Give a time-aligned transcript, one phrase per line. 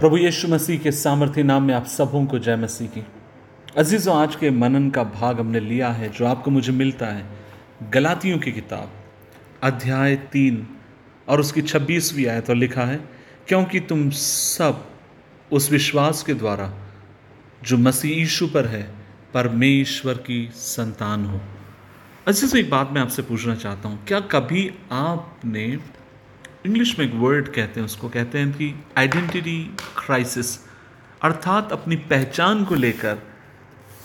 [0.00, 3.02] प्रभु यीशु मसीह के सामर्थ्य नाम में आप सबों को जय मसीह की।
[3.76, 7.26] अजीज़ों, आज के मनन का भाग हमने लिया है, जो आपको मुझे मिलता है।
[7.90, 8.90] गलातियों की किताब,
[9.62, 10.66] अध्याय तीन
[11.28, 12.96] और उसकी छब्बीसवीं आयत और लिखा है,
[13.48, 14.84] क्योंकि तुम सब
[15.52, 16.70] उस विश्वास के द्वारा,
[17.64, 18.82] जो मसीह यीशु पर है,
[19.34, 21.40] परमेश्वर की संतान हो।
[22.28, 25.78] अजीज़ों, एक बात मैं आपसे पूछना चाहता हूँ, क्या कभी आपने
[26.66, 30.58] इंग्लिश में एक वर्ड कहते हैं, उसको कहते हैं कि आइडेंटिटी क्राइसिस
[31.22, 33.18] अर्थात अपनी पहचान को लेकर,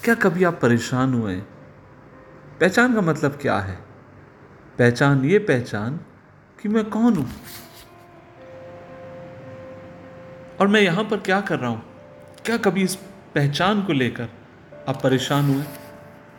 [0.03, 1.35] क्या कभी आप परेशान हुए
[2.59, 3.75] पहचान का मतलब क्या है?
[4.77, 5.99] पहचान ये पहचान
[6.61, 7.29] कि मैं कौन हूँ?
[10.59, 11.81] और मैं यहाँ पर क्या कर रहा हूँ?
[12.45, 12.95] क्या कभी इस
[13.35, 14.29] पहचान को लेकर
[14.89, 15.63] आप परेशान हुए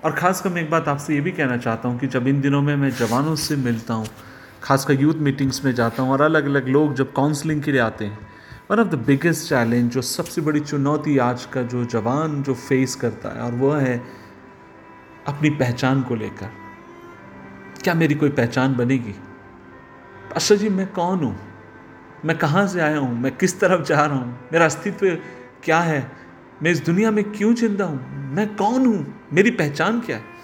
[0.04, 2.62] और ख़ासकर मैं एक बात आपसे ये भी कहना चाहता हूँ कि जब इन दिनों
[2.62, 4.06] में मैं जवानों से मिलता हूँ
[4.62, 8.04] खासकर यूथ मीटिंग्स में जाता हूँ और अलग अलग लोग जब काउंसलिंग के लिए आते
[8.04, 8.18] हैं
[8.70, 12.94] one of the biggest challenge जो सबसे बड़ी चुनौती आज का जो जवान जो फेस
[12.94, 14.02] करता है और वह है
[15.26, 16.50] अपनी पहचान को लेकर।
[17.82, 19.14] क्या मेरी कोई पहचान बनेगी?
[20.34, 21.38] अच्छा जी, मैं कौन हूँ?
[22.24, 23.20] मैं कहाँ से आया हूँ?
[23.20, 24.38] मैं किस तरफ़ जा रहा हूँ?
[24.52, 25.18] मेरा अस्तित्व
[25.64, 26.12] क्या है?
[26.62, 28.30] मैं इस दुनिया में क्यों ज़िंदा हूँ?
[28.34, 29.14] मैं कौन हूँ?
[29.32, 30.39] मेरी पहचान क्या है?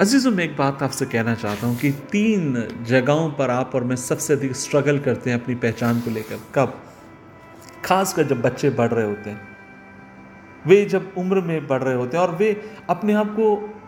[0.00, 3.96] अजीज़ों, मैं एक बात आपसे कहना चाहता हूँ कि तीन जगहों पर आप और मैं
[3.96, 6.82] सबसे अधिक स्ट्रगल करते हैं अपनी पहचान को लेकर। कब?
[7.84, 9.48] खासकर जब बच्चे बढ़ रहे होते हैं।
[10.66, 13.78] वे जब उम्र में बढ़ रहे होते हैं और वे अपने आप को,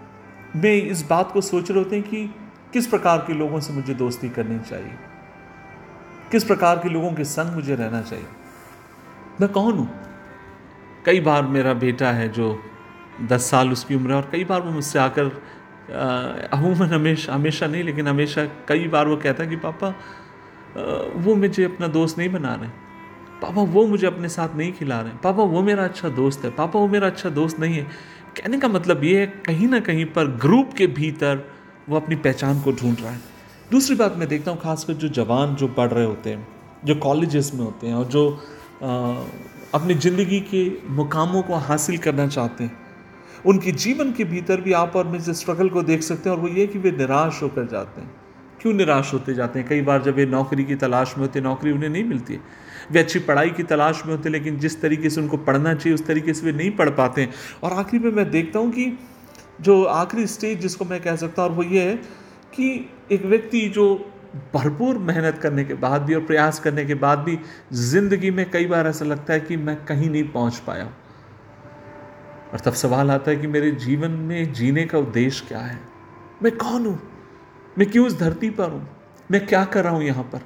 [0.56, 2.34] में इस बात को सोच रहे होते हैं कि
[2.72, 4.92] किस प्रकार के लोगों से मुझे दोस्ती करनी चाहिए?
[6.32, 8.26] किस प्रकार के लोगों के संग मुझे रहना चाहिए?
[9.40, 9.90] मैं कौन हूँ?
[11.06, 12.62] कई बार मेरा बेटा है जो
[13.22, 15.42] दस साल उसकी उम्र है और कई बार वो मुझसे आकर
[15.90, 19.88] अमूमन हमेशा हमेशा नहीं लेकिन हमेशा कई बार वो कहता है कि पापा
[21.16, 22.68] वो मुझे अपना दोस्त नहीं बना रहे
[23.42, 26.78] पापा वो मुझे अपने साथ नहीं खिला रहे पापा वो मेरा अच्छा दोस्त है। पापा
[26.78, 27.82] वो मेरा अच्छा दोस्त नहीं है।
[28.36, 31.44] कहने का मतलब ये है कहीं ना कहीं पर ग्रुप के भीतर
[31.88, 33.20] वो अपनी पहचान को ढूंढ रहा है।
[33.70, 36.46] दूसरी बात मैं देखता हूँ खासकर जो जवान जो पढ़ रहे होते हैं
[36.84, 38.28] जो कॉलेजेस में होते हैं और जो
[38.82, 39.14] आ,
[39.74, 40.62] अपनी ज़िंदगी के
[40.92, 42.79] मुकामों को हासिल करना चाहते हैं
[43.46, 46.42] उनके जीवन के भीतर भी आप और मैं इस स्ट्रगल को देख सकते हैं, और
[46.42, 48.10] वो ये कि वे निराश होकर जाते हैं।
[48.60, 49.68] क्यों निराश होते जाते हैं?
[49.68, 52.40] कई बार जब वे नौकरी की तलाश में होते नौकरी उन्हें नहीं मिलती है।
[52.92, 56.06] वे अच्छी पढ़ाई की तलाश में होते लेकिन जिस तरीके से उनको पढ़ना चाहिए, उस
[56.06, 58.92] तरीके से वे नहीं पढ़ पाते हैं। और आखिरी में मैं देखता हूँ कि
[59.60, 61.96] जो आखिरी स्टेज जिसको मैं कह सकता हूँ, और वो ये है
[62.52, 63.94] कि एक व्यक्ति जो
[64.54, 67.38] भरपूर मेहनत करने के बाद भी और प्रयास करने के बाद भी
[67.72, 70.90] ज़िंदगी में कई बार ऐसा लगता है कि मैं कहीं नहीं पहुँच पाया।
[72.52, 75.78] और तब सवाल आता है कि मेरे जीवन में जीने का उद्देश्य क्या है?
[76.42, 76.98] मैं कौन हूँ?
[77.78, 78.88] मैं क्यों इस धरती पर हूँ?
[79.30, 80.40] मैं क्या कर रहा हूँ यहाँ पर?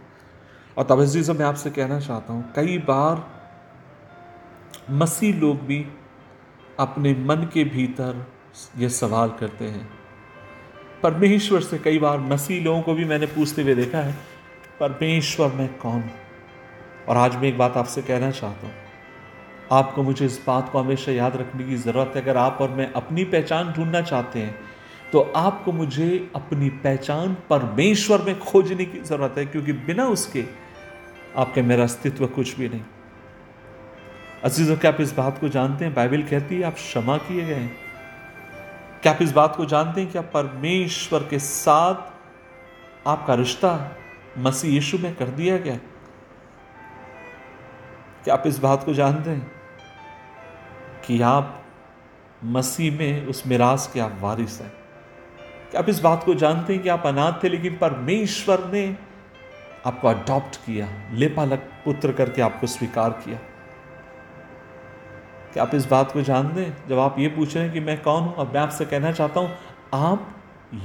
[0.76, 3.24] और तब अज़ीज़ मैं आपसे कहना चाहता हूँ, कई बार
[4.90, 5.84] मसीह लोग भी
[6.78, 8.26] अपने मन के भीतर
[8.78, 9.88] ये सवाल करते हैं।
[11.02, 14.14] परमेश्वर से कई बार मसीह लोगों को भी मैंने पूछते हुए देखा है,
[14.80, 16.04] परमेश्वर, मैं कौन
[17.08, 18.83] और आज मैं एक बात आपसे कहना चाहता हूँ
[19.74, 22.92] आपको मुझे इस बात को हमेशा याद रखने की ज़रूरत है। अगर आप और मैं
[22.92, 24.54] अपनी पहचान ढूंढना चाहते हैं
[25.12, 30.44] तो आपको मुझे अपनी पहचान परमेश्वर में खोजने की ज़रूरत है, क्योंकि बिना उसके
[31.36, 32.82] आपके मेरा अस्तित्व कुछ भी नहीं।
[34.44, 35.94] अजीज़ों, क्या आप इस बात को जानते हैं?
[35.94, 37.76] बाइबल कहती है, आप क्षमा किए गए हैं।
[39.02, 43.96] क्या आप इस बात को जानते हैं कि आप परमेश्वर के साथ आपका रिश्ता
[44.38, 45.76] मसीह यीशु में कर दिया गया?
[48.24, 49.50] क्या आप इस बात को जानते हैं?
[51.06, 51.60] कि आप
[52.44, 54.72] मसीह में उस मिराज के आप वारिस हैं।
[55.78, 58.86] आप इस बात को जानते हैं कि आप अनाथ थे, लेकिन परमेश्वर ने
[59.86, 63.38] आपको अडॉप्ट किया, लेपालक पुत्र करके आपको स्वीकार किया।
[65.52, 68.00] क्या आप इस बात को जान दें जब आप ये पूछ रहे हैं कि मैं
[68.02, 69.50] कौन हूँ, अब मैं आपसे कहना चाहता हूँ,
[69.94, 70.34] आप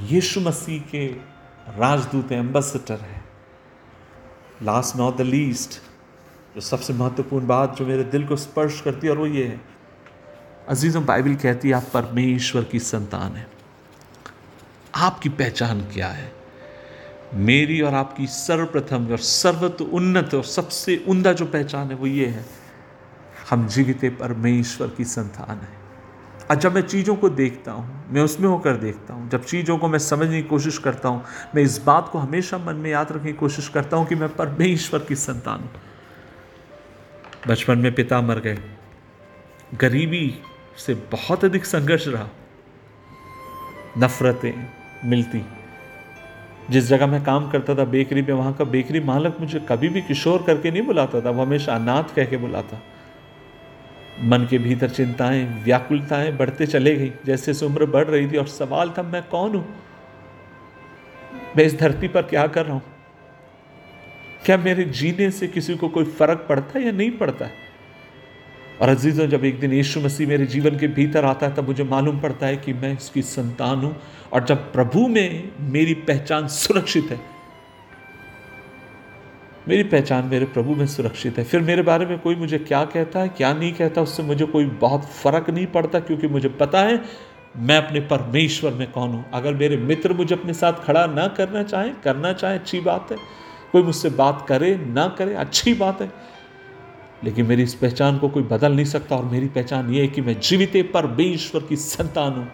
[0.09, 1.07] यीशु मसीह के
[1.78, 3.24] राजदूत हैं एम्बेसडर हैं।
[4.63, 5.81] लास्ट नॉट द लीस्ट
[6.56, 9.60] जो सबसे महत्वपूर्ण बात जो मेरे दिल को स्पर्श करती है, और वो ये है
[10.69, 13.48] अजीज़ों बाइबल कहती है, आप परमेश्वर की संतान है।
[14.95, 16.31] आपकी पहचान क्या है?
[17.33, 22.25] मेरी और आपकी सर्वप्रथम और सर्वत उन्नत और सबसे उमदा जो पहचान है, वो ये
[22.25, 22.45] है,
[23.50, 25.77] हम जीवित परमेश्वर की संतान है।
[26.51, 29.88] और जब मैं चीज़ों को देखता हूँ, मैं उसमें होकर देखता हूँ, जब चीज़ों को
[29.88, 31.24] मैं समझने की कोशिश करता हूँ,
[31.56, 34.30] मैं इस बात को हमेशा मन में याद रखने की कोशिश करता हूँ कि मैं
[34.36, 35.72] परमेश्वर की संतान हूँ।
[37.48, 38.57] बचपन में पिता मर गए,
[39.74, 40.42] गरीबी
[40.79, 42.27] से बहुत अधिक संघर्ष रहा।
[43.97, 44.67] नफरतें
[45.05, 45.45] मिलती।
[46.69, 50.01] जिस जगह मैं काम करता था बेकरी में वहाँ का बेकरी मालक मुझे कभी भी
[50.01, 52.83] किशोर करके नहीं बुलाता था, वो हमेशा अनाथ कह के बुलाता।
[54.21, 58.47] मन के भीतर चिंताएँ, व्याकुलताएँ बढ़ते चले गई। जैसे जैसे उम्र बढ़ रही थी और
[58.47, 59.75] सवाल था, मैं कौन हूँ?
[61.57, 62.81] मैं इस धरती पर क्या कर रहा हूँ?
[64.45, 67.69] क्या मेरे जीने से किसी को कोई फ़र्क पड़ता है या नहीं पड़ता है?
[68.81, 71.83] और अजीज़ों, जब एक दिन यीशु मसीह मेरे जीवन के भीतर आता है, तब मुझे
[71.85, 73.95] मालूम पड़ता है कि मैं इसकी संतान हूँ।
[74.33, 77.19] और जब प्रभु में मेरी पहचान सुरक्षित है,
[79.67, 83.19] मेरी पहचान मेरे प्रभु में सुरक्षित है, फिर मेरे बारे में कोई मुझे क्या कहता
[83.19, 87.01] है, क्या नहीं कहता, उससे मुझे कोई बहुत फ़र्क नहीं पड़ता, क्योंकि मुझे पता है
[87.57, 91.63] मैं अपने परमेश्वर में कौन हूँ। अगर मेरे मित्र मुझे अपने साथ खड़ा ना करना
[91.63, 93.17] चाहे करना चाहे, अच्छी बात है।
[93.71, 96.11] कोई मुझसे बात करे, ना करे, अच्छी बात है।
[97.24, 100.21] लेकिन मेरी इस पहचान को कोई बदल नहीं सकता और मेरी पहचान ये है कि
[100.21, 102.51] मैं जीवित परमेश्वर की संतान हूँ।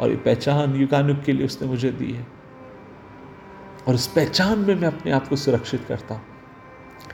[0.00, 2.26] और ये पहचान युगानुग के लिए उसने मुझे दी है।
[3.88, 6.22] और उस पहचान में मैं अपने आप को सुरक्षित करता हूँ।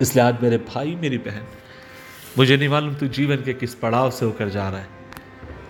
[0.03, 1.43] इसलिए आज मेरे भाई, मेरी बहन,
[2.39, 4.89] मुझे नहीं मालूम तू जीवन के किस पड़ाव से होकर जा रहा है।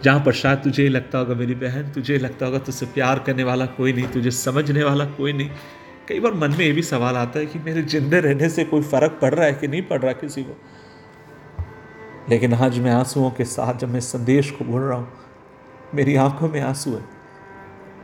[0.04, 3.66] जहाँ पर शायद तुझे लगता होगा, मेरी बहन, तुझे लगता होगा, तुझसे प्यार करने वाला
[3.66, 5.50] कोई नहीं, तुझे समझने वाला कोई नहीं।
[6.08, 8.82] कई बार मन में ये भी सवाल आता है कि मेरे जिंदे रहने से कोई
[8.82, 10.56] फ़र्क पड़ रहा है कि नहीं पड़ रहा किसी को?
[12.30, 15.12] लेकिन आज मैं आंसुओं के साथ जब मैं संदेश को बोल रहा हूँ,
[15.94, 17.02] मेरी आँखों में आँसू है।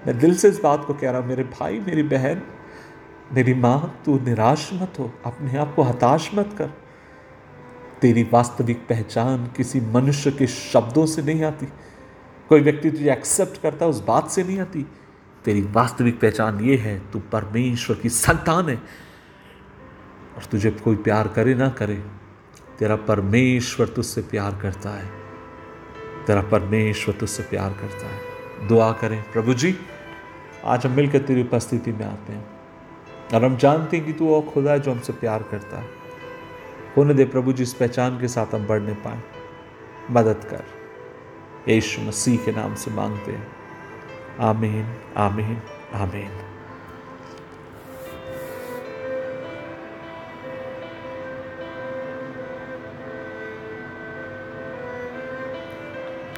[0.07, 2.43] मैं दिल से इस बात को कह रहा हूँ, मेरे भाई, मेरी बहन,
[3.33, 6.67] मेरी माँ, तू निराश मत हो, अपने आप को हताश मत कर।
[8.01, 11.67] तेरी वास्तविक पहचान किसी मनुष्य के शब्दों से नहीं आती।
[12.49, 14.87] कोई व्यक्ति तुझे एक्सेप्ट करता उस बात से नहीं आती।
[15.49, 18.77] तेरी वास्तविक पहचान ये है, तू परमेश्वर की संतान है।
[20.37, 22.05] और तुझे कोई प्यार करे ना करे,
[22.79, 25.11] तेरा परमेश्वर तुझसे प्यार करता है।
[26.27, 28.21] तेरा परमेश्वर तुझसे प्यार करता है।
[28.69, 29.79] दुआ करें प्रभु जी,
[30.65, 32.61] आज हम मिलकर तेरी उपस्थिति में आते हैं।
[33.35, 35.89] और हम जानते हैं कि तू वो खुदा है जो हमसे प्यार करता है।
[36.97, 39.23] होने दे प्रभु जी, इस पहचान के साथ हम बढ़ने पाए।
[40.11, 40.65] मदद कर।
[41.69, 43.58] यीशु मसीह के नाम से मांगते हैं।
[44.41, 44.87] आमीन
[45.17, 45.57] आमीन
[45.95, 46.58] आमीन